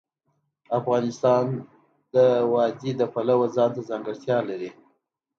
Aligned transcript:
افغانستان 0.79 1.45
د 2.13 2.17
وادي 2.53 2.91
د 2.97 3.01
پلوه 3.13 3.47
ځانته 3.55 3.81
ځانګړتیا 3.89 4.37
لري. 4.49 4.69